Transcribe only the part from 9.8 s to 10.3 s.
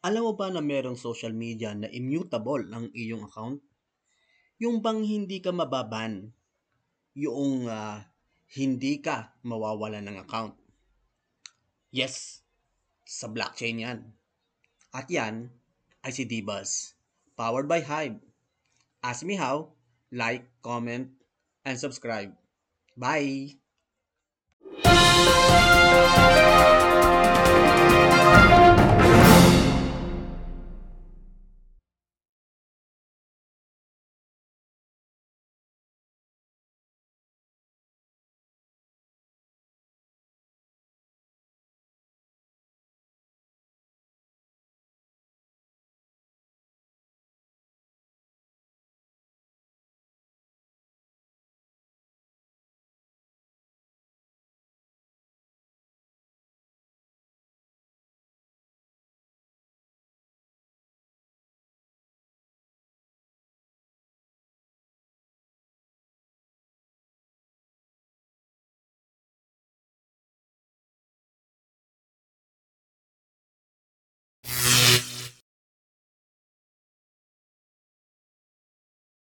ng